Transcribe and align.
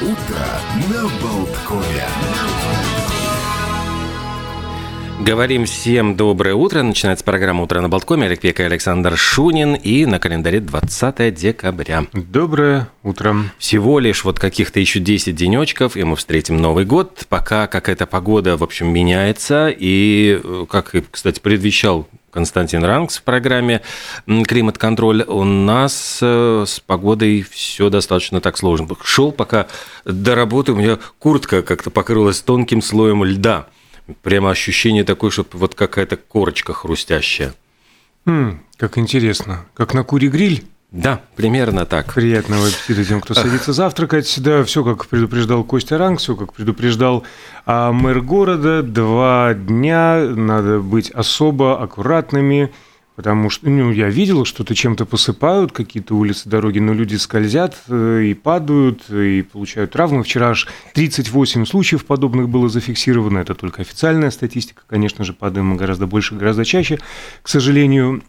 утро 0.00 0.46
на 0.90 1.02
Болткове. 1.20 2.04
Говорим 5.20 5.64
всем 5.64 6.14
доброе 6.16 6.54
утро. 6.54 6.82
Начинается 6.82 7.24
программа 7.24 7.64
«Утро 7.64 7.80
на 7.80 7.88
Болткоме». 7.88 8.26
Олег 8.26 8.40
Пека 8.40 8.62
и 8.62 8.66
Александр 8.66 9.16
Шунин. 9.16 9.74
И 9.74 10.06
на 10.06 10.20
календаре 10.20 10.60
20 10.60 11.34
декабря. 11.34 12.06
Доброе 12.12 12.88
утро. 13.02 13.36
Всего 13.58 13.98
лишь 13.98 14.22
вот 14.22 14.38
каких-то 14.38 14.78
еще 14.78 15.00
10 15.00 15.34
денечков, 15.34 15.96
и 15.96 16.04
мы 16.04 16.14
встретим 16.14 16.58
Новый 16.58 16.84
год. 16.84 17.26
Пока 17.28 17.66
какая-то 17.66 18.06
погода, 18.06 18.56
в 18.56 18.62
общем, 18.62 18.92
меняется. 18.92 19.68
И, 19.76 20.40
э, 20.42 20.66
как, 20.70 20.94
кстати, 21.10 21.40
предвещал 21.40 22.06
Константин 22.30 22.84
Ранкс 22.84 23.18
в 23.18 23.22
программе 23.22 23.82
«Климат-контроль». 24.26 25.22
У 25.22 25.44
нас 25.44 26.18
э, 26.22 26.64
с 26.66 26.80
погодой 26.80 27.42
все 27.42 27.90
достаточно 27.90 28.40
так 28.40 28.58
сложно. 28.58 28.88
Шел 29.02 29.32
пока 29.32 29.66
до 30.04 30.34
работы, 30.34 30.72
у 30.72 30.76
меня 30.76 30.98
куртка 31.18 31.62
как-то 31.62 31.90
покрылась 31.90 32.40
тонким 32.40 32.82
слоем 32.82 33.24
льда. 33.24 33.66
Прямо 34.22 34.50
ощущение 34.50 35.04
такое, 35.04 35.30
что 35.30 35.46
вот 35.52 35.74
какая-то 35.74 36.16
корочка 36.16 36.72
хрустящая. 36.72 37.54
Хм, 38.26 38.60
как 38.76 38.98
интересно. 38.98 39.66
Как 39.74 39.94
на 39.94 40.04
куре 40.04 40.28
гриль? 40.28 40.64
Да, 40.90 41.20
примерно 41.36 41.84
так. 41.84 42.14
Приятного 42.14 42.66
аппетита 42.66 43.04
тем, 43.04 43.20
кто 43.20 43.34
садится 43.34 43.74
завтракать. 43.74 44.34
Да, 44.40 44.64
все 44.64 44.82
как 44.82 45.06
предупреждал 45.06 45.62
Костя 45.62 45.98
Ранг, 45.98 46.18
все 46.18 46.34
как 46.34 46.54
предупреждал 46.54 47.24
а 47.66 47.92
мэр 47.92 48.22
города. 48.22 48.82
Два 48.82 49.52
дня 49.52 50.18
надо 50.34 50.80
быть 50.80 51.10
особо 51.10 51.78
аккуратными, 51.82 52.72
потому 53.16 53.50
что 53.50 53.68
ну, 53.68 53.92
я 53.92 54.08
видел, 54.08 54.46
что-то 54.46 54.74
чем-то 54.74 55.04
посыпают, 55.04 55.72
какие-то 55.72 56.14
улицы, 56.14 56.48
дороги, 56.48 56.78
но 56.78 56.94
люди 56.94 57.16
скользят 57.16 57.76
э, 57.88 58.22
и 58.24 58.32
падают, 58.32 59.10
и 59.10 59.42
получают 59.42 59.90
травмы. 59.90 60.22
Вчера 60.22 60.50
аж 60.50 60.68
38 60.94 61.66
случаев 61.66 62.06
подобных 62.06 62.48
было 62.48 62.70
зафиксировано. 62.70 63.40
Это 63.40 63.54
только 63.54 63.82
официальная 63.82 64.30
статистика. 64.30 64.80
Конечно 64.86 65.22
же, 65.22 65.34
падаем 65.34 65.66
мы 65.66 65.76
гораздо 65.76 66.06
больше, 66.06 66.34
гораздо 66.34 66.64
чаще. 66.64 66.98
К 67.42 67.48
сожалению, 67.48 68.22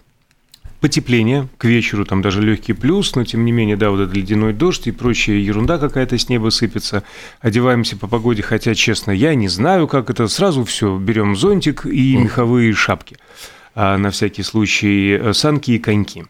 потепление 0.79 1.47
к 1.57 1.65
вечеру, 1.65 2.05
там 2.05 2.21
даже 2.21 2.41
легкий 2.41 2.73
плюс, 2.73 3.15
но 3.15 3.23
тем 3.23 3.45
не 3.45 3.51
менее, 3.51 3.75
да, 3.75 3.89
вот 3.91 3.99
этот 3.99 4.15
ледяной 4.15 4.53
дождь 4.53 4.87
и 4.87 4.91
прочая 4.91 5.37
ерунда 5.37 5.77
какая-то 5.77 6.17
с 6.17 6.29
неба 6.29 6.49
сыпется. 6.49 7.03
Одеваемся 7.41 7.97
по 7.97 8.07
погоде, 8.07 8.41
хотя, 8.41 8.73
честно, 8.75 9.11
я 9.11 9.35
не 9.35 9.47
знаю, 9.47 9.87
как 9.87 10.09
это. 10.09 10.27
Сразу 10.27 10.63
все, 10.63 10.97
берем 10.97 11.35
зонтик 11.35 11.85
и 11.85 12.15
меховые 12.15 12.73
шапки. 12.73 13.17
А 13.75 13.97
на 13.97 14.11
всякий 14.11 14.43
случай 14.43 15.17
э, 15.19 15.33
санки 15.33 15.71
и 15.71 15.79
коньки. 15.79 16.25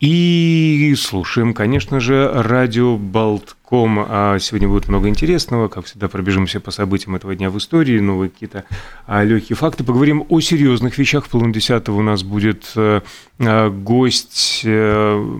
И 0.00 0.94
слушаем, 0.98 1.54
конечно 1.54 2.00
же, 2.00 2.30
радио 2.34 2.96
Болтком. 3.72 4.04
А 4.06 4.38
сегодня 4.38 4.68
будет 4.68 4.88
много 4.88 5.08
интересного. 5.08 5.68
Как 5.68 5.86
всегда, 5.86 6.08
пробежимся 6.08 6.60
по 6.60 6.70
событиям 6.70 7.16
этого 7.16 7.34
дня 7.34 7.48
в 7.48 7.56
истории, 7.56 7.98
новые 8.00 8.28
какие-то 8.28 8.64
а, 9.06 9.24
легкие 9.24 9.56
факты. 9.56 9.82
Поговорим 9.82 10.26
о 10.28 10.40
серьезных 10.40 10.98
вещах. 10.98 11.24
В 11.24 11.30
половине 11.30 11.54
десятого 11.54 11.98
у 11.98 12.02
нас 12.02 12.22
будет 12.22 12.70
э, 12.76 13.00
а, 13.38 13.70
гость 13.70 14.60
э, 14.64 15.38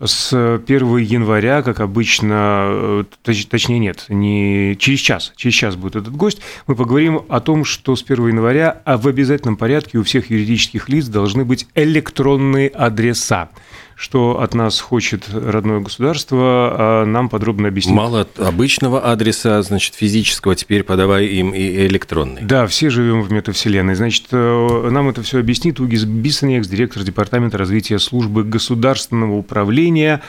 с 0.00 0.32
1 0.32 0.96
января, 0.98 1.62
как 1.62 1.80
обычно, 1.80 2.66
э, 2.70 3.04
точ, 3.22 3.46
точнее 3.46 3.80
нет, 3.80 4.06
не 4.08 4.76
через 4.78 5.00
час, 5.00 5.32
через 5.36 5.54
час 5.54 5.76
будет 5.76 5.96
этот 5.96 6.14
гость, 6.14 6.40
мы 6.66 6.74
поговорим 6.74 7.22
о 7.28 7.40
том, 7.40 7.64
что 7.64 7.94
с 7.94 8.02
1 8.02 8.28
января 8.28 8.82
а 8.84 8.96
в 8.96 9.06
обязательном 9.06 9.56
порядке 9.56 9.98
у 9.98 10.02
всех 10.02 10.30
юридических 10.30 10.88
лиц 10.88 11.06
должны 11.06 11.44
быть 11.44 11.66
электронные 11.74 12.68
адреса 12.68 13.50
что 13.94 14.40
от 14.40 14.54
нас 14.54 14.80
хочет 14.80 15.28
родное 15.32 15.78
государство, 15.78 16.40
а 16.42 17.04
нам 17.04 17.28
подробно 17.28 17.68
объяснить. 17.72 17.94
Мало 17.94 18.28
обычного 18.38 19.10
адреса, 19.10 19.60
значит, 19.62 19.94
физического, 19.94 20.54
теперь 20.54 20.84
подавай 20.84 21.26
им 21.26 21.50
и 21.50 21.86
электронный. 21.86 22.42
Да, 22.42 22.66
все 22.66 22.90
живем 22.90 23.22
в 23.22 23.32
метавселенной. 23.32 23.94
Значит, 23.94 24.26
э, 24.30 24.88
нам 24.90 25.08
это 25.08 25.22
все 25.22 25.40
объяснит 25.40 25.80
Угис 25.80 26.04
Бисанекс, 26.04 26.68
директор 26.68 27.02
Департамента 27.02 27.58
развития 27.58 27.98
службы 27.98 28.44
государственного 28.44 29.34
управления 29.34 30.22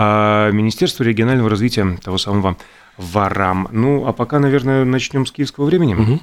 а, 0.00 0.50
Министерства 0.52 1.02
регионального 1.02 1.50
развития 1.50 1.98
того 2.02 2.18
самого 2.18 2.56
ВАРАМ. 2.98 3.68
Ну, 3.72 4.06
а 4.06 4.12
пока, 4.12 4.38
наверное, 4.38 4.84
начнем 4.84 5.26
с 5.26 5.32
киевского 5.32 5.64
времени. 5.64 5.94
Угу. 5.94 6.20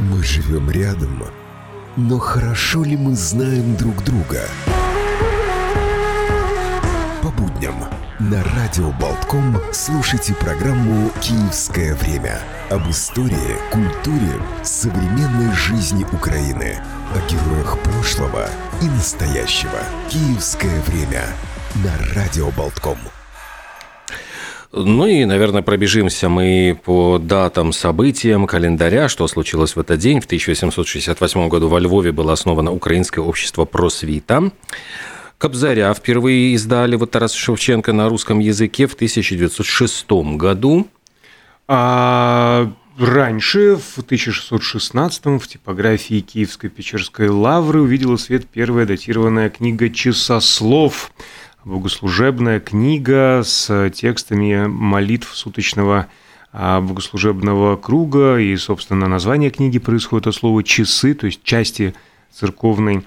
Мы 0.00 0.22
живем 0.22 0.70
рядом, 0.70 1.24
но 1.96 2.18
хорошо 2.18 2.84
ли 2.84 2.96
мы 2.96 3.14
знаем 3.14 3.76
друг 3.76 4.02
друга? 4.04 4.42
По 7.22 7.30
будням 7.30 7.74
на 8.20 8.44
Радио 8.44 8.92
Болтком 8.92 9.56
слушайте 9.72 10.34
программу 10.34 11.10
«Киевское 11.20 11.94
время» 11.96 12.38
об 12.70 12.88
истории, 12.88 13.58
культуре, 13.72 14.40
современной 14.62 15.52
жизни 15.54 16.06
Украины, 16.12 16.76
о 17.12 17.18
героях 17.28 17.76
прошлого 17.80 18.48
и 18.80 18.86
настоящего. 18.86 19.80
«Киевское 20.08 20.80
время» 20.82 21.24
на 21.74 22.14
Радио 22.14 22.50
Болтком. 22.50 22.98
Ну 24.72 25.06
и, 25.06 25.24
наверное, 25.24 25.62
пробежимся 25.62 26.28
мы 26.28 26.78
по 26.84 27.18
датам, 27.18 27.72
событиям 27.72 28.46
календаря, 28.46 29.08
что 29.08 29.26
случилось 29.26 29.74
в 29.74 29.80
этот 29.80 29.98
день. 29.98 30.20
В 30.20 30.26
1868 30.26 31.48
году 31.48 31.68
во 31.68 31.80
Львове 31.80 32.12
было 32.12 32.32
основано 32.32 32.72
Украинское 32.72 33.24
общество 33.24 33.64
просвита. 33.64 34.50
Кобзаря 35.38 35.92
впервые 35.94 36.54
издали 36.54 36.96
вот 36.96 37.10
Тарас 37.10 37.32
Шевченко 37.34 37.92
на 37.92 38.08
русском 38.08 38.38
языке 38.38 38.86
в 38.86 38.94
1906 38.94 40.10
году. 40.36 40.88
А 41.66 42.72
раньше, 42.98 43.76
в 43.76 43.98
1616 43.98 45.24
в 45.26 45.46
типографии 45.46 46.20
Киевской 46.20 46.68
Печерской 46.68 47.28
лавры 47.28 47.80
увидела 47.80 48.16
свет 48.16 48.46
первая 48.46 48.86
датированная 48.86 49.50
книга 49.50 49.90
«Часослов», 49.90 51.10
богослужебная 51.64 52.60
книга 52.60 53.42
с 53.44 53.90
текстами 53.90 54.66
молитв 54.66 55.34
суточного 55.34 56.08
а, 56.52 56.80
богослужебного 56.80 57.76
круга, 57.76 58.36
и, 58.36 58.54
собственно, 58.56 59.08
название 59.08 59.50
книги 59.50 59.78
происходит 59.78 60.28
от 60.28 60.34
слова 60.34 60.62
«часы», 60.62 61.14
то 61.14 61.26
есть 61.26 61.42
части 61.42 61.94
церковной 62.30 63.04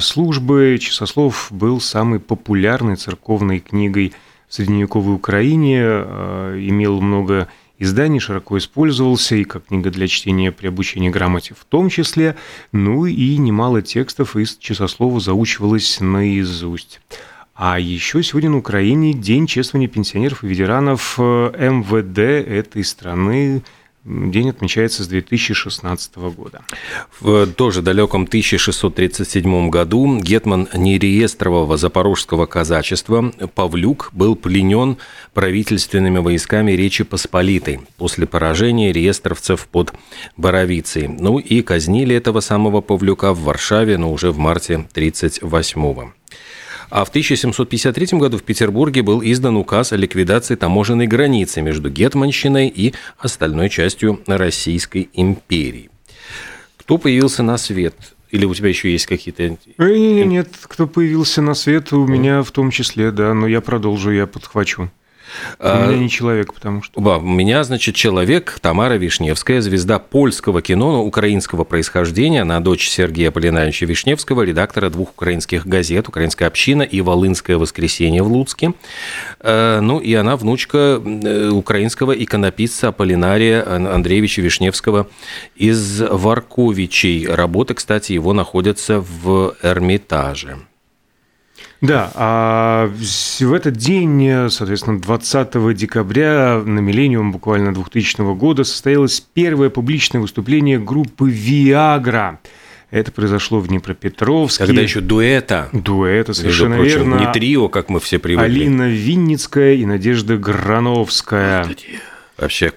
службы. 0.00 0.78
Часослов 0.80 1.48
был 1.50 1.80
самой 1.80 2.20
популярной 2.20 2.96
церковной 2.96 3.60
книгой 3.60 4.12
в 4.48 4.54
средневековой 4.54 5.14
Украине, 5.14 5.80
а, 5.82 6.56
имел 6.58 7.00
много 7.00 7.48
изданий, 7.78 8.18
широко 8.18 8.58
использовался 8.58 9.36
и 9.36 9.44
как 9.44 9.66
книга 9.66 9.90
для 9.90 10.08
чтения 10.08 10.50
при 10.52 10.66
обучении 10.66 11.10
грамоте 11.10 11.54
в 11.54 11.64
том 11.64 11.88
числе, 11.88 12.36
ну 12.72 13.06
и 13.06 13.36
немало 13.36 13.82
текстов 13.82 14.36
из 14.36 14.56
часослова 14.56 15.20
заучивалось 15.20 16.00
наизусть. 16.00 17.00
А 17.54 17.78
еще 17.78 18.22
сегодня 18.22 18.50
на 18.50 18.58
Украине 18.58 19.12
День 19.12 19.46
чествования 19.46 19.88
пенсионеров 19.88 20.44
и 20.44 20.46
ветеранов 20.46 21.16
э, 21.18 21.70
МВД 21.70 22.18
этой 22.18 22.84
страны. 22.84 23.62
День 24.08 24.48
отмечается 24.48 25.04
с 25.04 25.06
2016 25.06 26.16
года. 26.16 26.62
В 27.20 27.46
тоже 27.46 27.82
далеком 27.82 28.22
1637 28.22 29.68
году 29.68 30.18
гетман 30.18 30.66
нереестрового 30.72 31.76
запорожского 31.76 32.46
казачества 32.46 33.30
Павлюк 33.54 34.08
был 34.14 34.34
пленен 34.34 34.96
правительственными 35.34 36.20
войсками 36.20 36.72
Речи 36.72 37.04
Посполитой 37.04 37.80
после 37.98 38.26
поражения 38.26 38.92
реестровцев 38.92 39.68
под 39.68 39.92
Боровицей. 40.38 41.06
Ну 41.08 41.38
и 41.38 41.60
казнили 41.60 42.16
этого 42.16 42.40
самого 42.40 42.80
Павлюка 42.80 43.34
в 43.34 43.42
Варшаве, 43.42 43.98
но 43.98 44.10
уже 44.10 44.32
в 44.32 44.38
марте 44.38 44.74
1938 44.74 45.82
года. 45.92 46.17
А 46.90 47.04
в 47.04 47.10
1753 47.10 48.18
году 48.18 48.38
в 48.38 48.42
Петербурге 48.42 49.02
был 49.02 49.20
издан 49.22 49.56
указ 49.56 49.92
о 49.92 49.96
ликвидации 49.96 50.54
таможенной 50.54 51.06
границы 51.06 51.60
между 51.60 51.90
Гетманщиной 51.90 52.68
и 52.68 52.94
остальной 53.18 53.68
частью 53.68 54.20
Российской 54.26 55.10
империи. 55.12 55.90
Кто 56.78 56.96
появился 56.96 57.42
на 57.42 57.58
свет? 57.58 57.94
Или 58.30 58.44
у 58.44 58.54
тебя 58.54 58.68
еще 58.68 58.90
есть 58.90 59.06
какие-то... 59.06 59.56
Нет, 59.78 60.26
нет, 60.26 60.48
кто 60.62 60.86
появился 60.86 61.42
на 61.42 61.54
свет, 61.54 61.92
у 61.92 62.06
меня 62.06 62.42
в 62.42 62.50
том 62.50 62.70
числе, 62.70 63.10
да, 63.10 63.34
но 63.34 63.46
я 63.46 63.60
продолжу, 63.60 64.10
я 64.10 64.26
подхвачу. 64.26 64.90
У 65.58 65.66
меня 65.66 65.96
не 65.96 66.10
человек, 66.10 66.54
потому 66.54 66.82
что... 66.82 67.00
Да, 67.00 67.18
у 67.18 67.26
меня, 67.26 67.64
значит, 67.64 67.94
человек 67.94 68.58
Тамара 68.60 68.94
Вишневская, 68.94 69.60
звезда 69.60 69.98
польского 69.98 70.62
кино, 70.62 70.92
но 70.92 71.04
украинского 71.04 71.64
происхождения. 71.64 72.42
Она 72.42 72.60
дочь 72.60 72.88
Сергея 72.88 73.30
Полинаевича 73.30 73.86
Вишневского, 73.86 74.42
редактора 74.42 74.90
двух 74.90 75.10
украинских 75.10 75.66
газет 75.66 76.08
«Украинская 76.08 76.48
община» 76.48 76.82
и 76.82 77.00
«Волынское 77.00 77.58
воскресенье» 77.58 78.22
в 78.22 78.28
Луцке. 78.28 78.72
Э, 79.40 79.80
ну, 79.80 79.98
и 79.98 80.14
она 80.14 80.36
внучка 80.36 81.00
э, 81.04 81.48
украинского 81.50 82.12
иконописца 82.12 82.92
Полинария 82.92 83.64
Андреевича 83.66 84.42
Вишневского 84.42 85.08
из 85.56 86.00
Варковичей. 86.00 87.26
Работы, 87.26 87.74
кстати, 87.74 88.12
его 88.12 88.32
находятся 88.32 89.00
в 89.00 89.54
Эрмитаже. 89.62 90.58
Да, 91.80 92.10
а 92.14 92.90
в 92.90 93.52
этот 93.52 93.76
день, 93.76 94.50
соответственно, 94.50 95.00
20 95.00 95.76
декабря 95.76 96.60
на 96.64 96.80
Миллениум 96.80 97.30
буквально 97.30 97.72
2000 97.72 98.34
года 98.34 98.64
состоялось 98.64 99.20
первое 99.32 99.70
публичное 99.70 100.20
выступление 100.20 100.80
группы 100.80 101.30
«Виагра». 101.30 102.40
Это 102.90 103.12
произошло 103.12 103.60
в 103.60 103.68
Днепропетровске. 103.68 104.64
Когда 104.64 104.80
еще 104.80 105.00
дуэта. 105.00 105.68
Дуэта, 105.72 106.32
совершенно 106.32 106.76
прочим, 106.76 107.10
верно. 107.10 107.14
Не 107.16 107.32
трио, 107.32 107.68
как 107.68 107.90
мы 107.90 108.00
все 108.00 108.18
привыкли. 108.18 108.46
Алина 108.46 108.88
Винницкая 108.88 109.74
и 109.74 109.84
Надежда 109.84 110.38
Грановская. 110.38 111.64
Господи. 111.64 112.00
Вообще, 112.38 112.72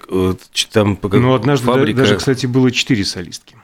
там 0.70 0.98
Ну, 1.02 1.34
однажды 1.34 1.66
фабрика... 1.66 2.00
даже, 2.00 2.16
кстати, 2.16 2.46
было 2.46 2.70
четыре 2.70 3.04
солистки. 3.04 3.56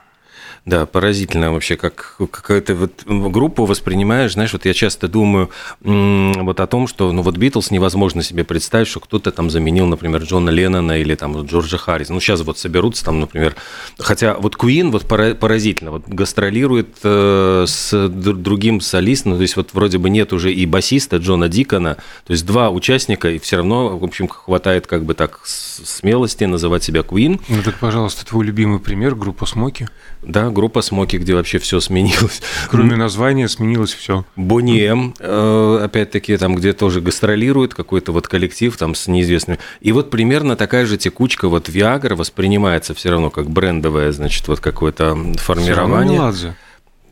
Да, 0.69 0.85
поразительно 0.85 1.50
вообще, 1.50 1.76
как 1.76 2.17
какая-то 2.31 2.75
вот 2.75 3.05
группу 3.06 3.65
воспринимаешь, 3.65 4.35
знаешь, 4.35 4.53
вот 4.53 4.67
я 4.67 4.75
часто 4.75 5.09
думаю 5.09 5.49
вот 5.81 6.61
о 6.61 6.67
том, 6.67 6.87
что, 6.87 7.11
ну, 7.11 7.23
вот 7.23 7.38
Битлз 7.38 7.70
невозможно 7.70 8.23
себе 8.23 8.44
представить, 8.44 8.87
что 8.87 9.00
кто-то 9.00 9.32
там 9.32 9.49
заменил, 9.49 9.87
например, 9.87 10.23
Джона 10.25 10.50
Леннона 10.50 11.00
или 11.00 11.15
там 11.15 11.41
Джорджа 11.47 11.79
Харриса. 11.79 12.12
Ну, 12.12 12.20
сейчас 12.20 12.43
вот 12.43 12.59
соберутся 12.59 13.03
там, 13.03 13.19
например, 13.19 13.56
хотя 13.99 14.35
вот 14.35 14.56
Куин 14.56 14.91
вот 14.91 15.09
поразительно, 15.09 15.91
вот 15.91 16.06
гастролирует 16.06 16.97
э, 17.03 17.64
с 17.67 18.09
другим 18.09 18.82
солистом, 18.82 19.37
то 19.37 19.43
есть 19.43 19.56
вот 19.56 19.71
вроде 19.73 19.97
бы 19.97 20.11
нет 20.11 20.35
уже 20.35 20.53
и 20.53 20.67
басиста 20.67 21.17
Джона 21.17 21.49
Дикона, 21.49 21.94
то 22.26 22.32
есть 22.35 22.44
два 22.44 22.69
участника, 22.69 23.31
и 23.31 23.38
все 23.38 23.56
равно, 23.56 23.97
в 23.97 24.05
общем, 24.05 24.29
хватает 24.29 24.87
как 24.87 25.06
бы 25.06 25.14
так 25.14 25.41
смелости 25.47 26.44
называть 26.44 26.82
себя 26.85 27.03
Куин. 27.03 27.41
Ну, 27.49 27.62
так, 27.62 27.79
пожалуйста, 27.79 28.26
твой 28.26 28.44
любимый 28.44 28.81
пример, 28.81 29.14
группа 29.14 29.47
Смоки. 29.47 29.88
Да, 30.21 30.50
группа 30.58 30.82
Смоки, 30.82 31.16
где 31.16 31.34
вообще 31.34 31.58
все 31.58 31.78
сменилось. 31.78 32.43
Кроме 32.69 32.96
названия 32.96 33.49
сменилось 33.49 33.94
все. 33.94 34.25
Бонни 34.34 34.81
М, 34.82 35.14
э, 35.20 35.81
опять-таки, 35.84 36.37
там, 36.37 36.56
где 36.56 36.72
тоже 36.72 37.00
гастролирует 37.00 37.75
какой-то 37.75 38.10
вот 38.10 38.26
коллектив 38.26 38.76
там 38.76 38.96
с 38.96 39.06
неизвестными. 39.06 39.60
И 39.81 39.93
вот 39.93 40.10
примерно 40.10 40.56
такая 40.56 40.84
же 40.84 40.96
текучка 40.96 41.49
вот 41.49 41.69
Viagra 41.69 42.16
воспринимается 42.16 42.93
все 42.93 43.10
равно 43.10 43.31
как 43.31 43.49
брендовое, 43.49 44.10
значит, 44.10 44.49
вот 44.49 44.58
какое-то 44.58 45.16
формирование. 45.37 46.32
Все 46.32 46.55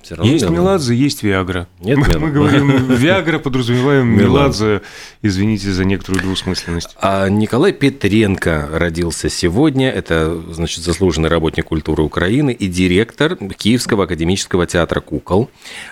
все 0.07 0.15
равно 0.15 0.33
есть. 0.33 0.49
Меладзе, 0.49 0.95
есть 0.95 1.23
Виагра. 1.25 1.67
Нет, 1.81 1.99
мы, 1.99 2.19
мы 2.19 2.31
говорим 2.31 2.95
Виагра, 2.95 3.39
подразумеваем 3.41 4.07
Меладзе. 4.07 4.83
Извините 5.21 5.73
за 5.73 5.85
некоторую 5.85 6.23
двусмысленность. 6.23 6.97
А 7.01 7.29
Николай 7.29 7.73
Петренко 7.73 8.69
родился 8.73 9.29
сегодня. 9.29 9.91
Это, 9.91 10.41
значит, 10.53 10.85
заслуженный 10.85 11.29
работник 11.29 11.67
культуры 11.67 12.05
Украины 12.05 12.53
и 12.53 12.69
директор 12.69 13.37
Киевского 13.37 14.05
академического 14.05 14.67
театра 14.67 15.01
кукол. 15.01 15.51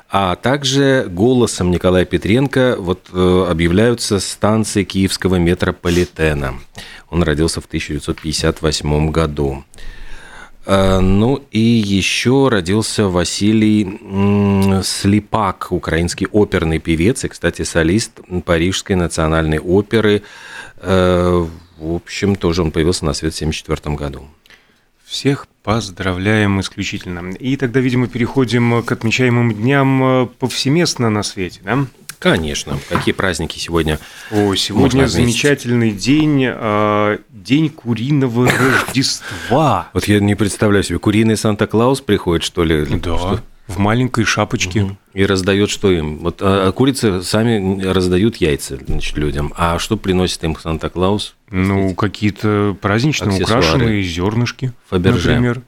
А 0.08 0.36
также 0.36 1.06
голосом 1.08 1.72
Николая 1.72 2.04
Петренко 2.04 2.76
вот 2.78 3.08
э, 3.12 3.46
объявляются 3.50 4.20
станции 4.20 4.84
Киевского 4.84 5.36
метрополитена. 5.36 6.54
Он 7.10 7.24
родился 7.24 7.60
в 7.60 7.66
1958 7.66 9.10
году. 9.10 9.64
Э, 10.66 11.00
ну 11.00 11.42
и 11.50 11.58
еще 11.58 12.48
родился 12.48 13.08
Василий 13.08 14.82
Слепак, 14.82 15.68
украинский 15.70 16.26
оперный 16.26 16.78
певец 16.78 17.24
и, 17.24 17.28
кстати, 17.28 17.62
солист 17.62 18.20
Парижской 18.44 18.96
национальной 18.96 19.58
оперы. 19.58 20.22
Э, 20.78 21.46
в 21.78 21.94
общем, 21.94 22.36
тоже 22.36 22.62
он 22.62 22.70
появился 22.70 23.04
на 23.04 23.12
свет 23.12 23.34
в 23.34 23.36
1974 23.36 23.96
году. 23.96 24.26
Всех 25.04 25.46
поздравляем 25.62 26.60
исключительно. 26.60 27.30
И 27.34 27.56
тогда, 27.56 27.80
видимо, 27.80 28.06
переходим 28.06 28.82
к 28.82 28.90
отмечаемым 28.90 29.54
дням 29.54 30.02
э, 30.02 30.26
повсеместно 30.38 31.10
на 31.10 31.22
свете, 31.22 31.60
да? 31.62 31.86
Конечно. 32.18 32.78
Какие 32.88 33.14
праздники 33.14 33.58
сегодня? 33.58 33.98
О, 34.30 34.54
сегодня 34.54 35.06
замечательный 35.06 35.90
день, 35.90 36.44
а, 36.46 37.18
день 37.30 37.68
куриного 37.68 38.48
Рождества. 38.86 39.88
Вот 39.92 40.04
я 40.04 40.20
не 40.20 40.34
представляю 40.34 40.84
себе, 40.84 40.98
куриный 40.98 41.36
Санта-Клаус 41.36 42.00
приходит, 42.00 42.44
что 42.44 42.64
ли? 42.64 42.84
Да. 42.84 43.18
Что? 43.18 43.40
В 43.66 43.78
маленькой 43.78 44.24
шапочке. 44.24 44.96
И 45.14 45.24
раздает 45.24 45.70
что 45.70 45.90
им? 45.90 46.18
Вот 46.18 46.42
а, 46.42 46.68
а 46.68 46.72
курицы 46.72 47.22
сами 47.22 47.82
раздают 47.82 48.36
яйца 48.36 48.78
значит, 48.86 49.16
людям. 49.16 49.54
А 49.56 49.78
что 49.78 49.96
приносит 49.96 50.44
им 50.44 50.56
Санта-Клаус? 50.56 51.34
Ну, 51.50 51.94
какие-то 51.94 52.76
праздничные 52.80 53.42
украшенные 53.42 54.02
зернышки, 54.02 54.72
Фаберже. 54.90 55.30
например. 55.30 55.62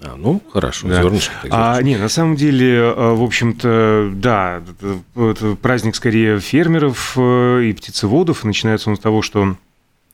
А, 0.00 0.16
ну, 0.16 0.42
хорошо, 0.52 0.88
да. 0.88 1.02
зернышко. 1.02 1.32
А, 1.50 1.80
не, 1.82 1.96
на 1.96 2.08
самом 2.08 2.36
деле, 2.36 2.76
э, 2.76 3.14
в 3.14 3.22
общем-то, 3.22 4.10
да, 4.14 4.62
праздник 5.62 5.94
скорее 5.94 6.40
фермеров 6.40 7.14
э, 7.16 7.62
и 7.64 7.72
птицеводов. 7.72 8.44
Начинается 8.44 8.90
он 8.90 8.96
с 8.96 9.00
того, 9.00 9.22
что, 9.22 9.56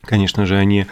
конечно 0.03 0.47
же, 0.47 0.57
они 0.57 0.87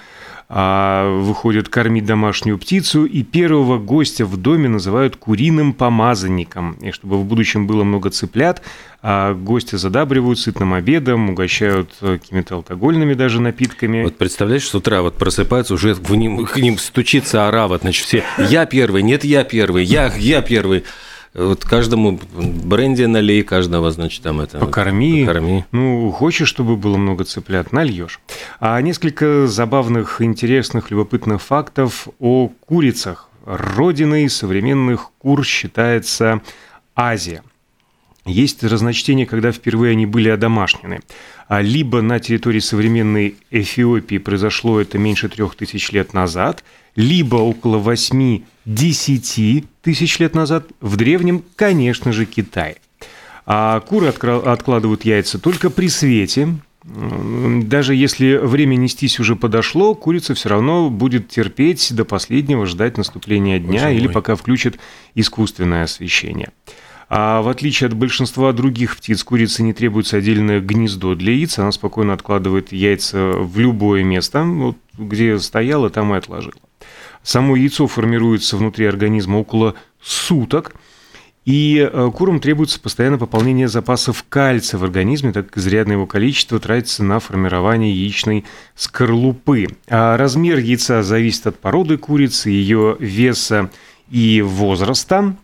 а, 0.50 1.20
выходят 1.20 1.68
кормить 1.68 2.06
домашнюю 2.06 2.58
птицу, 2.58 3.04
и 3.04 3.22
первого 3.22 3.78
гостя 3.78 4.24
в 4.24 4.38
доме 4.38 4.68
называют 4.68 5.16
куриным 5.16 5.74
помазанником. 5.74 6.72
И 6.80 6.90
чтобы 6.90 7.18
в 7.18 7.24
будущем 7.24 7.66
было 7.66 7.84
много 7.84 8.08
цыплят, 8.08 8.62
а 9.02 9.34
гости 9.34 9.76
задабривают 9.76 10.38
сытным 10.38 10.72
обедом, 10.72 11.30
угощают 11.30 11.90
э, 12.00 12.16
какими-то 12.18 12.56
алкогольными 12.56 13.12
даже 13.12 13.42
напитками. 13.42 14.04
Вот 14.04 14.16
представляешь, 14.16 14.66
с 14.66 14.74
утра 14.74 15.02
вот 15.02 15.16
просыпаются, 15.16 15.74
уже 15.74 15.94
к 15.94 16.08
ним, 16.08 16.46
к 16.46 16.56
ним 16.56 16.78
стучится 16.78 17.46
орава, 17.46 17.76
значит, 17.76 18.06
все 18.06 18.24
«я 18.38 18.64
первый», 18.64 19.02
«нет, 19.02 19.24
я 19.24 19.44
первый», 19.44 19.84
«я, 19.84 20.10
я 20.16 20.40
первый». 20.40 20.84
Вот 21.38 21.64
каждому 21.64 22.18
бренде 22.34 23.06
налей, 23.06 23.44
каждого, 23.44 23.92
значит, 23.92 24.24
там 24.24 24.40
это... 24.40 24.58
Покорми. 24.58 25.24
Покорми. 25.24 25.64
Ну, 25.70 26.10
хочешь, 26.10 26.48
чтобы 26.48 26.76
было 26.76 26.96
много 26.96 27.22
цыплят, 27.22 27.72
нальешь. 27.72 28.18
А 28.58 28.80
несколько 28.80 29.46
забавных, 29.46 30.20
интересных, 30.20 30.90
любопытных 30.90 31.40
фактов 31.40 32.08
о 32.18 32.48
курицах. 32.66 33.28
Родиной 33.46 34.28
современных 34.28 35.10
кур 35.18 35.44
считается 35.44 36.42
Азия. 36.96 37.42
Есть 38.26 38.64
разночтение, 38.64 39.24
когда 39.24 39.52
впервые 39.52 39.92
они 39.92 40.06
были 40.06 40.28
одомашнены. 40.28 41.00
А 41.48 41.62
либо 41.62 42.02
на 42.02 42.20
территории 42.20 42.60
современной 42.60 43.36
Эфиопии 43.50 44.18
произошло 44.18 44.80
это 44.80 44.98
меньше 44.98 45.30
трех 45.30 45.54
тысяч 45.54 45.90
лет 45.92 46.12
назад, 46.12 46.62
либо 46.94 47.36
около 47.36 47.78
8-10 47.78 49.64
тысяч 49.80 50.18
лет 50.18 50.34
назад, 50.34 50.66
в 50.82 50.96
древнем, 50.96 51.42
конечно 51.56 52.12
же, 52.12 52.26
Китае. 52.26 52.76
А 53.46 53.80
куры 53.80 54.08
откладывают 54.08 55.06
яйца 55.06 55.38
только 55.38 55.70
при 55.70 55.88
свете. 55.88 56.48
Даже 56.84 57.94
если 57.94 58.36
время 58.36 58.76
нестись 58.76 59.18
уже 59.18 59.34
подошло, 59.34 59.94
курица 59.94 60.34
все 60.34 60.50
равно 60.50 60.90
будет 60.90 61.28
терпеть 61.28 61.94
до 61.94 62.04
последнего, 62.04 62.66
ждать 62.66 62.98
наступления 62.98 63.58
дня 63.58 63.84
Боже 63.84 63.94
или 63.94 64.04
мой. 64.04 64.12
пока 64.12 64.36
включит 64.36 64.78
искусственное 65.14 65.84
освещение. 65.84 66.50
А 67.08 67.40
в 67.40 67.48
отличие 67.48 67.88
от 67.88 67.94
большинства 67.94 68.52
других 68.52 68.96
птиц, 68.96 69.24
курице 69.24 69.62
не 69.62 69.72
требуется 69.72 70.18
отдельное 70.18 70.60
гнездо 70.60 71.14
для 71.14 71.32
яиц. 71.32 71.58
Она 71.58 71.72
спокойно 71.72 72.12
откладывает 72.12 72.72
яйца 72.72 73.32
в 73.32 73.58
любое 73.58 74.04
место, 74.04 74.44
вот, 74.44 74.76
где 74.96 75.38
стояла, 75.38 75.88
там 75.88 76.14
и 76.14 76.18
отложила. 76.18 76.54
Само 77.22 77.56
яйцо 77.56 77.86
формируется 77.86 78.56
внутри 78.56 78.86
организма 78.86 79.38
около 79.38 79.74
суток, 80.02 80.74
и 81.46 81.78
э, 81.78 82.10
курам 82.14 82.40
требуется 82.40 82.78
постоянное 82.78 83.18
пополнение 83.18 83.68
запасов 83.68 84.22
кальция 84.28 84.76
в 84.76 84.84
организме, 84.84 85.32
так 85.32 85.46
как 85.46 85.56
изрядное 85.56 85.96
его 85.96 86.06
количество 86.06 86.60
тратится 86.60 87.02
на 87.02 87.20
формирование 87.20 87.90
яичной 87.90 88.44
скорлупы. 88.74 89.68
А 89.88 90.18
размер 90.18 90.58
яйца 90.58 91.02
зависит 91.02 91.46
от 91.46 91.58
породы 91.58 91.96
курицы, 91.96 92.50
ее 92.50 92.96
веса 93.00 93.70
и 94.10 94.42
возраста. 94.42 95.36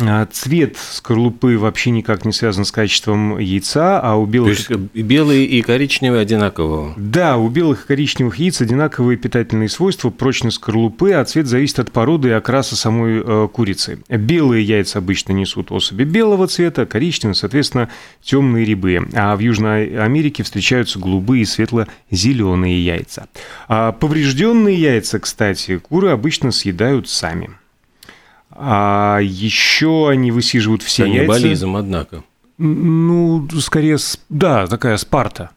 А, 0.00 0.26
цвет 0.26 0.76
скорлупы 0.76 1.58
вообще 1.58 1.90
никак 1.90 2.24
не 2.24 2.32
связан 2.32 2.64
с 2.64 2.72
качеством 2.72 3.38
яйца, 3.38 4.00
а 4.00 4.16
у 4.16 4.26
белых... 4.26 4.66
То 4.66 4.74
есть 4.74 4.82
белые 4.94 5.44
и 5.44 5.62
коричневые 5.62 6.22
одинаково? 6.22 6.94
Да, 6.96 7.36
у 7.36 7.48
белых 7.48 7.84
и 7.84 7.86
коричневых 7.88 8.36
яиц 8.36 8.60
одинаковые 8.60 9.16
питательные 9.16 9.68
свойства, 9.68 10.10
прочность 10.10 10.56
скорлупы, 10.56 11.12
а 11.12 11.24
цвет 11.24 11.46
зависит 11.46 11.78
от 11.78 11.92
породы 11.92 12.28
и 12.28 12.32
окраса 12.32 12.76
самой 12.76 13.22
э, 13.24 13.48
курицы. 13.52 14.00
Белые 14.08 14.64
яйца 14.64 14.98
обычно 14.98 15.32
несут 15.32 15.72
особи 15.72 16.04
белого 16.04 16.46
цвета, 16.46 16.86
коричневые, 16.86 17.34
соответственно, 17.34 17.88
темные 18.22 18.64
рябы. 18.64 19.08
А 19.14 19.36
в 19.36 19.40
Южной 19.40 19.98
Америке 19.98 20.42
встречаются 20.42 20.98
голубые 20.98 21.42
и 21.42 21.46
светло-зеленые 21.46 22.84
яйца. 22.84 23.28
А 23.68 23.92
поврежденные 23.92 24.76
яйца, 24.76 25.18
кстати, 25.18 25.78
куры 25.78 26.10
обычно 26.10 26.52
съедают 26.52 27.08
сами. 27.08 27.50
А 28.60 29.20
еще 29.22 30.08
они 30.10 30.32
высиживают 30.32 30.82
все 30.82 31.04
Каннибализм, 31.04 31.68
яйца. 31.68 31.78
однако. 31.78 32.24
Ну, 32.58 33.48
скорее, 33.60 33.98
да, 34.28 34.66
такая 34.66 34.96
Спарта. 34.96 35.50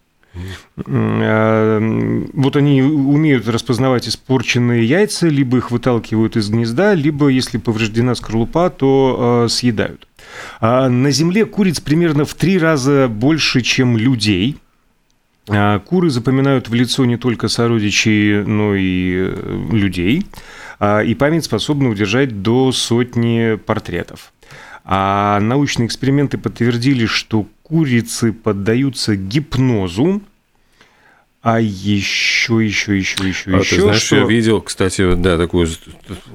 Mm. 0.78 2.30
Вот 2.34 2.56
они 2.56 2.82
умеют 2.84 3.48
распознавать 3.48 4.08
испорченные 4.08 4.86
яйца, 4.86 5.28
либо 5.28 5.58
их 5.58 5.72
выталкивают 5.72 6.38
из 6.38 6.50
гнезда, 6.50 6.94
либо, 6.94 7.28
если 7.28 7.58
повреждена 7.58 8.16
скорлупа, 8.16 8.70
то 8.70 9.18
а, 9.20 9.50
съедают. 9.50 10.08
А 10.60 10.88
на 10.88 11.12
Земле 11.12 11.46
куриц 11.46 11.80
примерно 11.82 12.24
в 12.26 12.36
три 12.36 12.60
раза 12.60 13.08
больше, 13.10 13.62
чем 13.62 13.98
людей. 13.98 14.58
А 15.50 15.80
куры 15.80 16.10
запоминают 16.10 16.70
в 16.70 16.74
лицо 16.74 17.04
не 17.06 17.18
только 17.18 17.48
сородичей, 17.48 18.44
но 18.44 18.76
и 18.76 19.16
э, 19.16 19.68
людей. 19.72 20.26
А, 20.82 21.02
и 21.02 21.14
память 21.14 21.46
способна 21.46 21.90
удержать 21.90 22.42
до 22.42 22.72
сотни 22.72 23.56
портретов. 23.56 24.34
А 24.84 25.40
научные 25.40 25.86
эксперименты 25.86 26.40
подтвердили, 26.40 27.06
что 27.06 27.46
курицы 27.62 28.34
поддаются 28.34 29.16
гипнозу, 29.16 30.24
а 31.44 31.60
еще, 31.60 32.64
еще, 32.64 32.96
еще, 32.96 33.28
еще, 33.28 33.52
а 33.52 33.58
еще. 33.58 33.76
Ты 33.76 33.82
знаешь, 33.82 34.02
что... 34.02 34.18
я 34.18 34.26
видел, 34.26 34.62
кстати, 34.62 35.16
да, 35.16 35.40
такую 35.40 35.68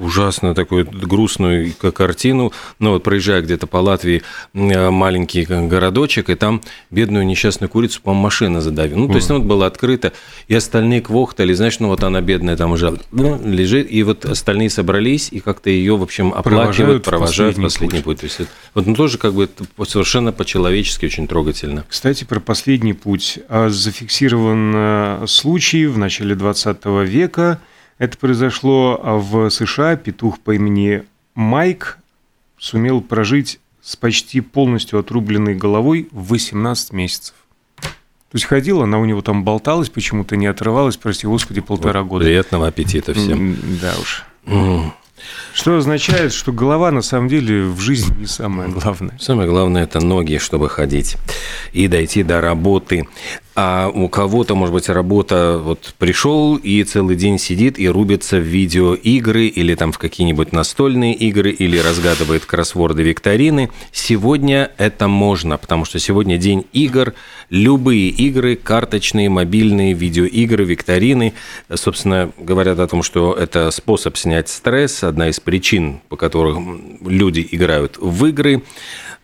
ужасную, 0.01 0.57
такую 0.57 0.85
грустную 0.85 1.73
картину. 1.75 2.53
Ну, 2.81 2.91
вот 2.91 3.05
проезжая 3.05 3.41
где-то 3.41 3.69
по 3.69 3.77
Латвии 3.77 4.23
маленький 4.53 5.45
городочек, 5.45 6.29
и 6.29 6.35
там 6.35 6.61
бедную 6.91 7.25
несчастную 7.25 7.71
курицу, 7.71 8.01
по-моему, 8.03 8.25
машина 8.25 8.61
задавила. 8.61 8.99
Ну, 8.99 9.09
то 9.09 9.15
есть, 9.15 9.29
ну, 9.29 9.37
вот 9.37 9.45
было 9.45 9.67
открыто, 9.67 10.13
и 10.49 10.57
остальные 10.57 11.03
квохтали, 11.03 11.53
знаешь, 11.53 11.79
ну, 11.79 11.87
вот 11.87 12.03
она 12.03 12.21
бедная 12.21 12.57
там 12.57 12.73
уже 12.73 12.99
лежит, 13.13 13.89
и 13.89 14.03
вот 14.03 14.25
остальные 14.25 14.71
собрались, 14.71 15.29
и 15.31 15.39
как-то 15.39 15.71
ее, 15.71 15.97
в 15.97 16.03
общем, 16.03 16.35
оплакивают, 16.35 17.05
провожают, 17.05 17.05
провожают 17.05 17.57
последний, 17.57 17.65
последний 17.65 17.99
путь. 17.99 18.21
путь. 18.21 18.35
То 18.35 18.43
есть, 18.43 18.51
вот, 18.75 18.87
ну, 18.87 18.95
тоже 18.97 19.19
как 19.19 19.35
бы 19.35 19.49
совершенно 19.87 20.33
по-человечески 20.33 21.07
очень 21.07 21.29
трогательно. 21.29 21.85
Кстати, 21.89 22.25
про 22.25 22.41
последний 22.41 22.93
путь. 22.93 23.39
А 23.49 23.69
зафиксирован 23.69 24.73
э, 24.75 24.96
случай 25.27 25.87
в 25.87 25.99
начале 25.99 26.35
20 26.35 26.85
века. 27.05 27.61
Это 27.99 28.19
произошло 28.19 29.01
в 29.03 29.51
США. 29.51 29.97
Петух 29.97 30.39
по 30.41 30.55
имени 30.55 31.05
Майк 31.35 31.99
сумел 32.59 33.01
прожить 33.01 33.61
с 33.83 33.97
почти 33.97 34.41
полностью 34.41 34.99
отрубленной 34.99 35.55
головой 35.55 36.09
18 36.11 36.93
месяцев. 36.93 37.35
То 37.81 38.39
есть 38.39 38.47
ходила, 38.47 38.85
она 38.85 38.99
у 38.99 39.05
него 39.05 39.23
там 39.23 39.45
болталась, 39.45 39.89
почему-то 39.89 40.37
не 40.37 40.47
отрывалась, 40.47 40.97
прости 40.97 41.27
господи, 41.27 41.61
полтора 41.61 42.03
вот, 42.03 42.09
года. 42.09 42.25
Приятного 42.25 42.67
аппетита 42.67 43.15
всем. 43.15 43.57
Да 43.81 43.95
уж. 44.01 44.25
Что 45.55 45.77
означает, 45.77 46.33
что 46.33 46.53
голова 46.53 46.91
на 46.91 47.03
самом 47.03 47.29
деле 47.29 47.65
в 47.65 47.81
жизни 47.81 48.15
не 48.19 48.27
самое 48.27 48.69
главное. 48.69 49.17
Самое 49.19 49.49
главное– 49.49 49.83
это 49.85 50.01
ноги, 50.01 50.39
чтобы 50.39 50.69
ходить 50.69 51.17
и 51.73 51.89
дойти 51.89 52.23
до 52.23 52.41
работы 52.41 53.07
а 53.57 53.91
у 53.93 54.09
кого-то, 54.11 54.55
может 54.55 54.75
быть, 54.75 54.91
работа 54.91 55.59
вот 55.59 55.95
пришел 55.99 56.57
и 56.57 56.85
целый 56.85 57.17
день 57.17 57.39
сидит 57.39 57.79
и 57.79 57.89
рубится 57.89 58.37
в 58.37 58.43
видеоигры 58.43 59.47
или 59.47 59.75
там 59.75 59.93
в 59.93 59.99
какие-нибудь 59.99 60.53
настольные 60.53 61.15
игры 61.15 61.51
или 61.51 61.79
разгадывает 61.79 62.45
кроссворды 62.45 63.03
викторины. 63.03 63.71
Сегодня 63.93 64.71
это 64.77 65.09
можно, 65.09 65.57
потому 65.57 65.87
что 65.87 65.99
сегодня 65.99 66.37
день 66.37 66.67
игр. 66.75 67.15
Любые 67.49 68.09
игры, 68.09 68.57
карточные, 68.57 69.31
мобильные, 69.31 69.95
видеоигры, 69.95 70.65
викторины, 70.65 71.33
собственно, 71.73 72.33
говорят 72.37 72.81
о 72.81 72.89
том, 72.89 73.05
что 73.05 73.33
это 73.33 73.71
способ 73.71 74.17
снять 74.17 74.49
стресс, 74.49 75.05
одна 75.05 75.29
из 75.29 75.39
причин, 75.39 76.01
по 76.09 76.17
которым 76.17 76.99
люди 77.01 77.47
играют 77.53 77.97
в 77.99 78.27
игры. 78.27 78.65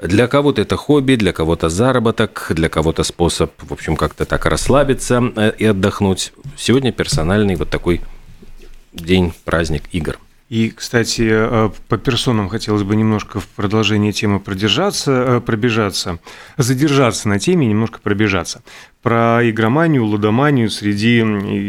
Для 0.02 0.26
кого-то 0.26 0.60
это 0.60 0.76
хобби, 0.76 1.14
для 1.14 1.32
кого-то 1.32 1.68
заработок, 1.68 2.48
для 2.50 2.68
кого-то 2.68 3.04
способ, 3.04 3.52
в 3.62 3.72
общем, 3.72 3.96
как-то 3.96 4.24
так 4.24 4.46
расслабиться 4.46 5.22
э, 5.36 5.52
и 5.56 5.64
отдохнуть. 5.64 6.32
Сегодня 6.56 6.90
персональный 6.90 7.54
вот 7.54 7.70
такой 7.70 8.00
день, 8.92 9.32
праздник 9.44 9.84
игр. 9.92 10.18
И, 10.48 10.70
кстати, 10.70 11.28
э, 11.30 11.70
по 11.88 11.98
персонам 11.98 12.48
хотелось 12.48 12.82
бы 12.82 12.96
немножко 12.96 13.38
в 13.38 13.46
продолжение 13.46 14.10
темы 14.10 14.40
продержаться, 14.40 15.12
э, 15.12 15.40
пробежаться, 15.40 16.18
задержаться 16.58 17.28
на 17.28 17.38
теме, 17.38 17.68
немножко 17.68 18.00
пробежаться. 18.00 18.62
Про 19.02 19.48
игроманию, 19.48 20.04
лудоманию 20.04 20.68
среди 20.68 21.20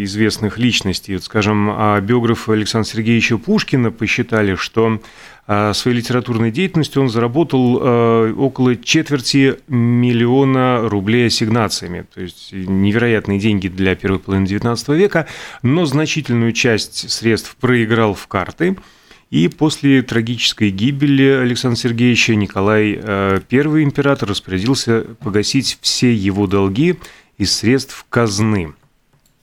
известных 0.04 0.58
личностей. 0.58 1.14
Вот, 1.14 1.24
скажем, 1.24 1.70
а 1.70 2.02
биографы 2.02 2.52
Александра 2.52 2.90
Сергеевича 2.90 3.38
Пушкина 3.38 3.92
посчитали, 3.92 4.56
что 4.56 5.00
своей 5.74 5.98
литературной 5.98 6.52
деятельностью 6.52 7.02
он 7.02 7.10
заработал 7.10 7.80
э, 7.82 8.34
около 8.34 8.78
четверти 8.78 9.58
миллиона 9.68 10.88
рублей 10.88 11.28
ассигнациями. 11.28 12.06
То 12.14 12.22
есть 12.22 12.54
невероятные 12.54 13.40
деньги 13.40 13.68
для 13.68 13.96
первой 13.96 14.20
половины 14.20 14.46
XIX 14.46 14.96
века, 14.96 15.28
но 15.62 15.86
значительную 15.86 16.54
часть 16.54 17.10
средств 17.12 17.58
проиграл 17.58 18.14
в 18.14 18.28
карты. 18.28 18.78
И 19.32 19.48
после 19.48 20.02
трагической 20.04 20.70
гибели 20.70 21.24
Александра 21.24 21.78
Сергеевича 21.78 22.36
Николай 22.36 22.94
I 22.94 23.42
э, 23.50 23.84
император 23.84 24.30
распорядился 24.30 25.02
погасить 25.22 25.78
все 25.82 26.14
его 26.14 26.48
долги 26.48 26.96
из 27.38 27.52
средств 27.52 28.06
казны. 28.10 28.74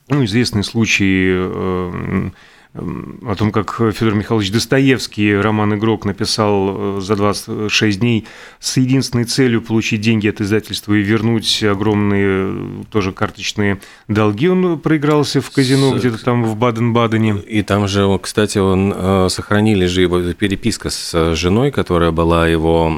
Ну, 0.08 0.24
известный 0.24 0.64
случай 0.64 1.26
э, 1.28 2.30
о 2.72 3.34
том, 3.34 3.50
как 3.50 3.74
Федор 3.92 4.14
Михайлович 4.14 4.52
Достоевский 4.52 5.34
роман 5.34 5.74
«Игрок» 5.74 6.04
написал 6.04 6.98
э, 6.98 7.00
за 7.00 7.16
26 7.16 7.98
дней 7.98 8.26
с 8.60 8.76
единственной 8.76 9.24
целью 9.24 9.60
получить 9.60 10.00
деньги 10.00 10.28
от 10.28 10.40
издательства 10.40 10.94
и 10.94 11.02
вернуть 11.02 11.64
огромные 11.64 12.28
э, 12.28 12.84
тоже 12.92 13.10
карточные 13.10 13.80
долги. 14.06 14.48
Он 14.48 14.78
проигрался 14.78 15.40
в 15.40 15.50
казино 15.50 15.96
с... 15.96 15.98
где-то 15.98 16.22
там 16.24 16.44
в 16.44 16.56
Баден-Бадене. 16.56 17.42
И 17.44 17.62
там 17.62 17.88
же, 17.88 18.06
кстати, 18.22 18.58
он 18.58 18.94
э, 18.94 19.26
сохранили 19.30 19.86
же 19.86 20.02
его 20.02 20.20
переписка 20.32 20.90
с 20.90 21.34
женой, 21.34 21.72
которая 21.72 22.12
была 22.12 22.46
его 22.46 22.96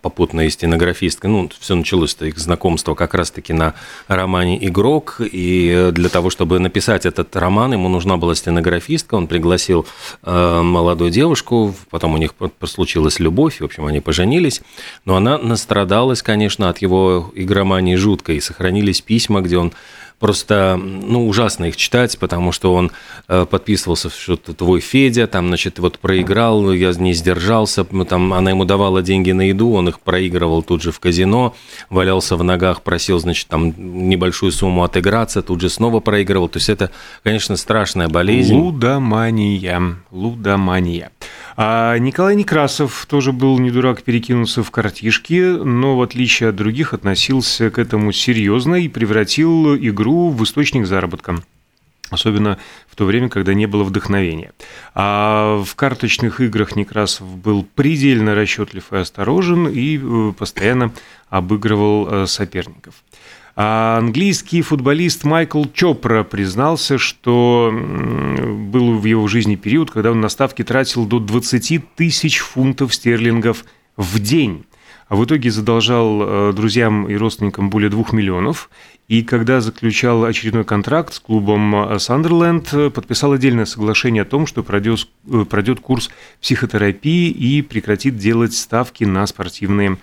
попутной 0.00 0.48
стенографисткой. 0.48 1.28
Ну, 1.28 1.50
все 1.58 1.74
началось 1.74 2.16
их 2.20 2.38
знакомство 2.38 2.94
как 2.94 3.14
раз-таки 3.14 3.52
на 3.52 3.74
романе 4.06 4.64
«Игрок». 4.64 5.20
И 5.20 5.90
для 5.92 6.08
того, 6.08 6.30
чтобы 6.30 6.60
написать 6.60 7.04
этот 7.04 7.34
роман, 7.34 7.72
ему 7.72 7.88
нужна 7.88 8.16
была 8.16 8.36
стенография 8.36 8.75
фотографистка, 8.76 9.14
он 9.14 9.26
пригласил 9.26 9.86
э, 10.22 10.60
молодую 10.62 11.10
девушку, 11.10 11.74
потом 11.90 12.14
у 12.14 12.16
них 12.18 12.34
случилась 12.64 13.18
любовь, 13.20 13.60
в 13.60 13.64
общем, 13.64 13.86
они 13.86 14.00
поженились, 14.00 14.62
но 15.04 15.16
она 15.16 15.38
настрадалась, 15.38 16.22
конечно, 16.22 16.68
от 16.68 16.78
его 16.78 17.30
игромании 17.34 17.96
жуткой, 17.96 18.40
сохранились 18.40 19.00
письма, 19.00 19.40
где 19.40 19.58
он 19.58 19.72
просто, 20.18 20.76
ну, 20.76 21.28
ужасно 21.28 21.66
их 21.66 21.76
читать, 21.76 22.18
потому 22.18 22.52
что 22.52 22.74
он 22.74 22.90
э, 23.28 23.46
подписывался, 23.48 24.10
что 24.10 24.36
твой 24.36 24.80
Федя, 24.80 25.26
там, 25.26 25.48
значит, 25.48 25.78
вот 25.78 25.98
проиграл, 25.98 26.72
я 26.72 26.92
не 26.92 27.12
сдержался, 27.12 27.84
там, 27.84 28.32
она 28.32 28.50
ему 28.50 28.64
давала 28.64 29.02
деньги 29.02 29.32
на 29.32 29.48
еду, 29.48 29.72
он 29.72 29.88
их 29.88 30.00
проигрывал 30.00 30.62
тут 30.62 30.82
же 30.82 30.92
в 30.92 31.00
казино, 31.00 31.54
валялся 31.90 32.36
в 32.36 32.42
ногах, 32.42 32.82
просил, 32.82 33.18
значит, 33.18 33.48
там, 33.48 33.74
небольшую 33.76 34.52
сумму 34.52 34.84
отыграться, 34.84 35.42
тут 35.42 35.60
же 35.60 35.68
снова 35.68 36.00
проигрывал, 36.00 36.48
то 36.48 36.58
есть 36.58 36.68
это, 36.68 36.90
конечно, 37.22 37.56
страшная 37.56 38.08
болезнь. 38.08 38.54
Лудомания, 38.54 39.96
лудомания. 40.10 41.10
А 41.56 41.96
Николай 41.96 42.36
Некрасов 42.36 43.06
тоже 43.08 43.32
был 43.32 43.58
не 43.58 43.70
дурак 43.70 44.02
перекинуться 44.02 44.62
в 44.62 44.70
картишки, 44.70 45.40
но 45.40 45.96
в 45.96 46.02
отличие 46.02 46.50
от 46.50 46.56
других 46.56 46.92
относился 46.92 47.70
к 47.70 47.78
этому 47.78 48.12
серьезно 48.12 48.74
и 48.74 48.88
превратил 48.88 49.74
игру 49.74 50.28
в 50.28 50.44
источник 50.44 50.86
заработка. 50.86 51.36
Особенно 52.10 52.58
в 52.88 52.94
то 52.94 53.04
время, 53.04 53.28
когда 53.28 53.54
не 53.54 53.66
было 53.66 53.82
вдохновения. 53.82 54.52
А 54.94 55.62
в 55.64 55.74
карточных 55.74 56.40
играх 56.40 56.76
Некрасов 56.76 57.26
был 57.36 57.66
предельно 57.74 58.34
расчетлив 58.34 58.92
и 58.92 58.96
осторожен 58.96 59.66
и 59.66 59.98
э, 59.98 60.32
постоянно 60.38 60.92
обыгрывал 61.30 62.06
э, 62.08 62.26
соперников. 62.26 62.94
А 63.56 63.96
английский 63.98 64.60
футболист 64.60 65.24
Майкл 65.24 65.64
Чопра 65.72 66.22
признался, 66.22 66.98
что 66.98 67.72
был 68.66 68.98
в 68.98 69.04
его 69.04 69.26
жизни 69.28 69.56
период, 69.56 69.90
когда 69.90 70.10
он 70.10 70.20
на 70.20 70.28
ставки 70.28 70.62
тратил 70.62 71.06
до 71.06 71.18
20 71.18 71.94
тысяч 71.94 72.38
фунтов 72.38 72.94
стерлингов 72.94 73.64
в 73.96 74.18
день. 74.18 74.64
А 75.08 75.14
в 75.14 75.24
итоге 75.24 75.50
задолжал 75.50 76.20
э, 76.22 76.52
друзьям 76.52 77.08
и 77.08 77.14
родственникам 77.14 77.70
более 77.70 77.90
2 77.90 78.06
миллионов. 78.12 78.68
И 79.06 79.22
когда 79.22 79.60
заключал 79.60 80.24
очередной 80.24 80.64
контракт 80.64 81.14
с 81.14 81.20
клубом 81.20 81.98
Сандерленд, 82.00 82.92
подписал 82.92 83.32
отдельное 83.32 83.66
соглашение 83.66 84.22
о 84.22 84.26
том, 84.26 84.48
что 84.48 84.64
пройдет, 84.64 85.06
э, 85.30 85.44
пройдет 85.48 85.80
курс 85.80 86.10
психотерапии 86.40 87.30
и 87.30 87.62
прекратит 87.62 88.16
делать 88.16 88.54
ставки 88.54 89.04
на 89.04 89.26
спортивные 89.26 89.98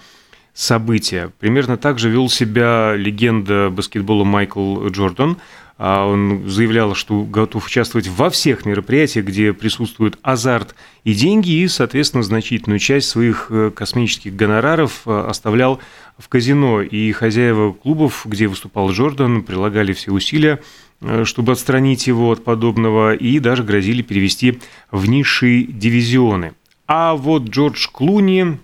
события. 0.53 1.31
Примерно 1.39 1.77
так 1.77 2.00
же 2.00 2.10
вел 2.10 2.29
себя 2.29 2.93
легенда 2.95 3.69
баскетбола 3.69 4.24
Майкл 4.24 4.88
Джордан. 4.88 5.38
А 5.77 6.05
он 6.05 6.48
заявлял, 6.48 6.93
что 6.93 7.24
готов 7.24 7.65
участвовать 7.65 8.07
во 8.07 8.29
всех 8.29 8.65
мероприятиях, 8.65 9.25
где 9.25 9.53
присутствует 9.53 10.19
азарт 10.22 10.75
и 11.03 11.13
деньги, 11.13 11.50
и, 11.50 11.67
соответственно, 11.67 12.22
значительную 12.22 12.77
часть 12.77 13.10
своих 13.10 13.48
э, 13.50 13.72
космических 13.72 14.36
гонораров 14.36 15.01
э, 15.05 15.25
оставлял 15.27 15.79
в 16.19 16.29
казино. 16.29 16.81
И 16.83 17.12
хозяева 17.12 17.74
клубов, 17.74 18.22
где 18.25 18.48
выступал 18.48 18.91
Джордан, 18.91 19.41
прилагали 19.41 19.93
все 19.93 20.12
усилия, 20.12 20.62
э, 21.01 21.24
чтобы 21.25 21.53
отстранить 21.53 22.05
его 22.05 22.31
от 22.31 22.43
подобного, 22.43 23.15
и 23.15 23.39
даже 23.39 23.63
грозили 23.63 24.03
перевести 24.03 24.60
в 24.91 25.07
низшие 25.07 25.63
дивизионы. 25.63 26.53
А 26.88 27.15
вот 27.15 27.50
Джордж 27.50 27.88
Клуни 27.91 28.60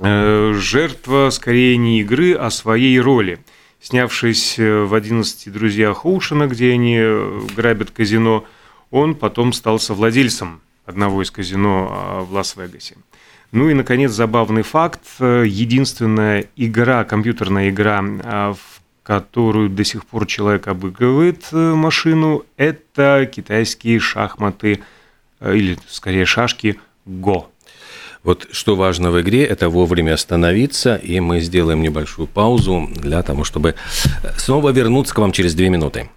жертва 0.00 1.30
скорее 1.30 1.76
не 1.76 2.00
игры, 2.00 2.34
а 2.34 2.50
своей 2.50 3.00
роли. 3.00 3.38
Снявшись 3.80 4.58
в 4.58 4.94
«11 4.94 5.50
друзьях 5.50 6.04
Оушена», 6.04 6.46
где 6.48 6.72
они 6.72 7.00
грабят 7.54 7.90
казино, 7.90 8.44
он 8.90 9.14
потом 9.14 9.52
стал 9.52 9.78
совладельцем 9.78 10.60
одного 10.86 11.22
из 11.22 11.30
казино 11.30 12.26
в 12.28 12.34
Лас-Вегасе. 12.34 12.96
Ну 13.52 13.68
и, 13.70 13.74
наконец, 13.74 14.10
забавный 14.10 14.62
факт. 14.62 15.02
Единственная 15.20 16.46
игра, 16.56 17.04
компьютерная 17.04 17.70
игра, 17.70 18.02
в 18.02 18.58
которую 19.02 19.68
до 19.70 19.84
сих 19.84 20.04
пор 20.04 20.26
человек 20.26 20.66
обыгрывает 20.66 21.52
машину, 21.52 22.44
это 22.56 23.30
китайские 23.32 24.00
шахматы, 24.00 24.80
или 25.40 25.78
скорее 25.86 26.24
шашки 26.24 26.80
Го. 27.04 27.50
Вот 28.26 28.48
что 28.50 28.74
важно 28.74 29.12
в 29.12 29.20
игре, 29.20 29.44
это 29.44 29.68
вовремя 29.68 30.14
остановиться, 30.14 30.96
и 30.96 31.20
мы 31.20 31.38
сделаем 31.38 31.80
небольшую 31.80 32.26
паузу 32.26 32.90
для 32.96 33.22
того, 33.22 33.44
чтобы 33.44 33.76
снова 34.36 34.70
вернуться 34.70 35.14
к 35.14 35.18
вам 35.18 35.30
через 35.30 35.54
две 35.54 35.68
минуты. 35.68 36.10